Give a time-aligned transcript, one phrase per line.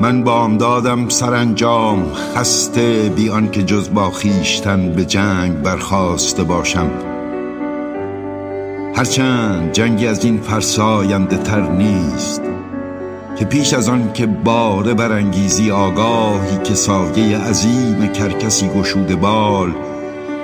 [0.00, 6.90] من بامدادم سرانجام خسته بیان که جز با خیشتن به جنگ برخواسته باشم.
[8.94, 12.42] هرچند جنگی از این فرساینده تر نیست
[13.38, 19.72] که پیش از آن که باره برانگیزی آگاهی که سایه عظیم کرکسی گشوده بال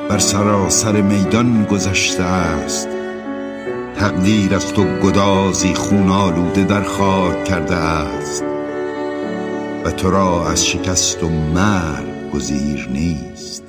[0.08, 2.88] بر سراسر میدان گذشته است.
[3.96, 8.57] تقدیر از تو گدازی خون آلوده در خاک کرده است.
[9.84, 13.64] و تو را از شکست و مرگ گزیر نیست.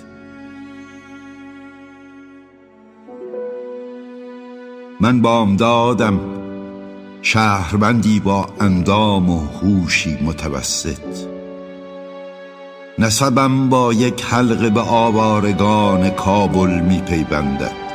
[5.02, 6.20] من بامدادم
[7.22, 11.30] شهربندی با اندام و هوشی متوسط.
[13.00, 17.90] نسبم با یک حلقه به آوارگان کابل می پیبندد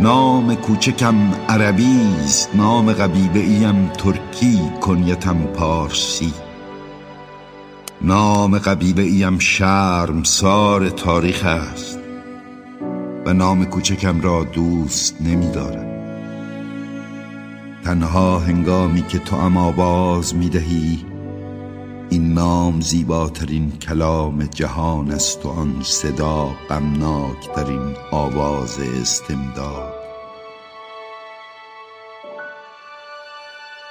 [0.00, 6.32] نام کوچکم عربی است نام قبیله ایم ترکی کنیتم پارسی.
[8.04, 11.98] نام قبیله ایم شرمسار تاریخ است
[13.26, 15.92] و نام کوچکم را دوست نمیدارم
[17.84, 21.04] تنها هنگامی که تو اما باز می‌دهی
[22.10, 30.01] این نام زیباترین کلام جهان است و آن صدا غمناکترین آواز استمداد.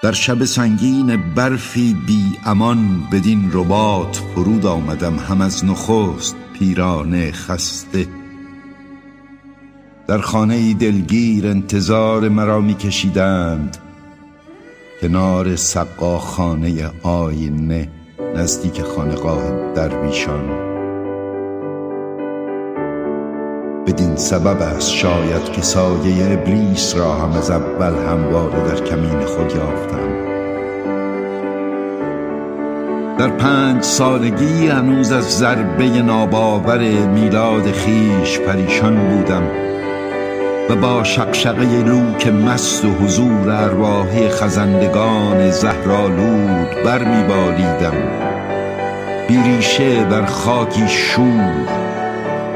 [0.02, 8.08] در شب سنگین برفی بی امان بدین رباط فرود آمدم هم از نخست پیرانه خسته.
[10.08, 13.78] در خانه دلگیر انتظار مرا می کشیدند
[15.02, 17.90] کنار سقا خانه آینه
[18.36, 20.71] نزدیک خانقاه درویشان.
[23.88, 29.56] بدین سبب است شاید که سایه ابلیس را هم از اول همواره در کمین خود
[29.56, 30.12] یافتم.
[33.18, 39.44] در پنج سالگی هنوز از ضربه ناباور میلاد خیش پریشان بودم
[40.70, 47.94] و با شقشقه لوک مست و حضور ارواحی خزندگان زهرالود بر میبالیدم
[49.28, 51.91] بیریشه بر خاکی شور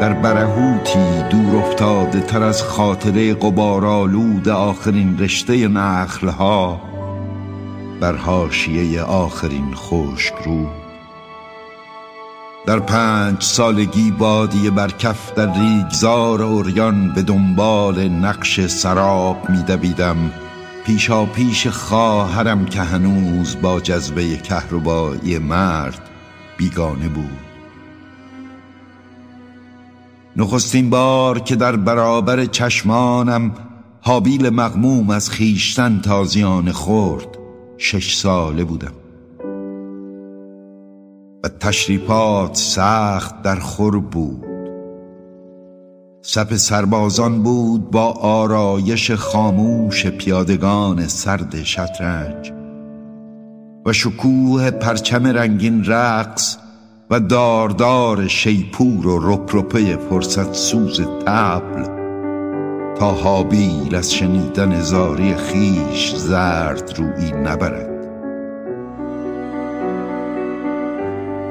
[0.01, 6.81] در برهوتی دور افتاده تر از خاطره قبارالود آخرین رشته نخلها
[7.99, 10.67] بر حاشیه آخرین خشک رو.
[12.65, 20.31] در پنج سالگی بادی بر کف در ریگزار اوریان به دنبال نقش سراب میدویدم
[20.85, 26.09] پیشا پیش خواهرم که هنوز با جذبه کهربایی مرد
[26.57, 27.54] بیگانه بود.
[30.37, 33.51] نخستین بار که در برابر چشمانم
[34.01, 37.37] حابیل مغموم از خیشتن تازیانه خورد
[37.77, 38.93] شش ساله بودم.
[41.43, 44.45] و تشریفات سخت در خور بود.
[46.21, 52.51] سپ سربازان بود با آرایش خاموش پیادگان سرد شطرنج
[53.85, 56.57] و شکوه پرچم رنگین رقص
[57.09, 61.83] و داردار شیپور و رپرپه فرصت سوز تبل
[62.99, 67.89] تا حابیل از شنیدن زاری خیش زرد روی نبرد.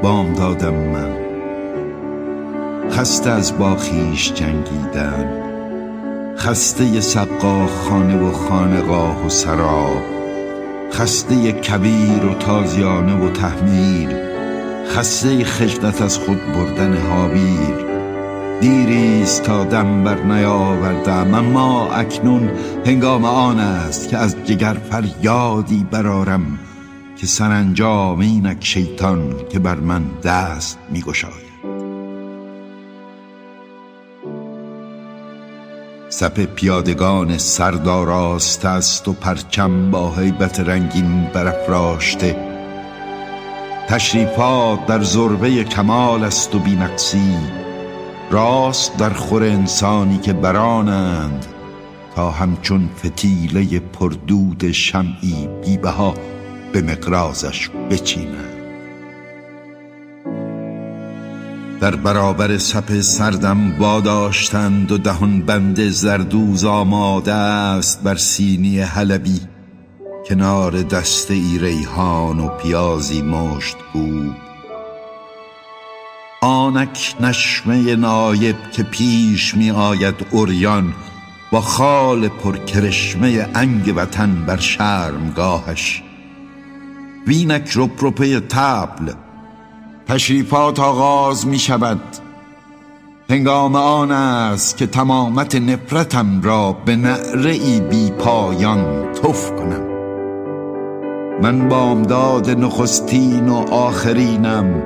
[0.02, 1.16] بام دادم من.
[2.90, 5.44] خسته از با خیش جنگیدن.
[6.36, 10.02] خسته سقا خانه و خانقاه و سراب.
[10.92, 14.33] خسته کبیر و تازیانه و تحمیل.
[14.88, 17.84] خسته خجلت از خود بردن حابیل
[18.60, 22.50] دیریست تا دم بر نیاوردم اما اکنون
[22.86, 26.58] هنگام آن است که از جگر فریادی برارم
[27.16, 31.44] که سرانجام اینک شیطان که بر من دست می گشاید
[36.08, 42.53] سپ پیادگان سرداراست است و پرچم با حیبت رنگین برافراشته
[43.88, 47.36] تشریفات در زربه کمال است و بینقصی
[48.30, 51.46] راست در خور انسانی که برانند
[52.16, 56.14] تا همچون فتیله پردود شمعی بیبها
[56.72, 58.54] به مقرازش بچینند.
[61.80, 69.40] در برابر سپ سردم واداشتند و دهان بند زردوز آماده است بر سینی حلبی.
[70.28, 74.36] کنار دست ای ریحان و پیازی مشت بود.
[76.40, 80.94] آنک نشمه نایب که پیش می آید اوریان
[81.52, 86.02] با خال پرکرشمه انگ وطن بر شرمگاهش.
[87.26, 89.12] وینک رپرپه تبل
[90.08, 92.02] تشریفات آغاز می شود.
[93.30, 99.93] هنگام آن است که تمامت نفرتم را به نعره بی پایان تف کنم.
[101.42, 104.82] من بامداد نخستین و آخرینم.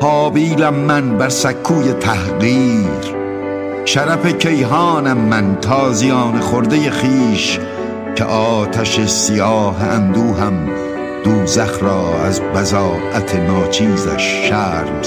[0.00, 3.16] حابیلم من بر سکوی تحقیر.
[3.84, 7.58] شرف کیهانم من تازیان خورده خیش
[8.14, 10.68] که آتش سیاه اندوهم
[11.24, 15.00] دوزخ را از بزاعت ناچیزش شرم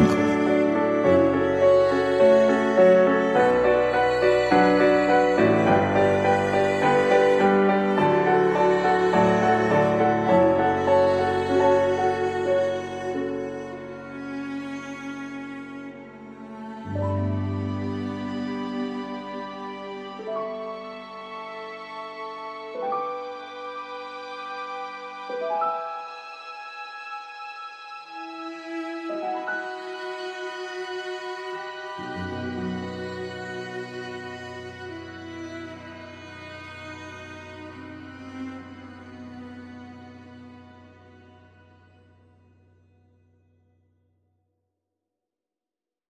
[0.00, 0.25] میکن